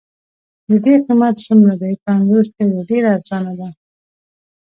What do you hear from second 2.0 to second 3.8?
پنځوس لیرې، ډېره ارزانه ده.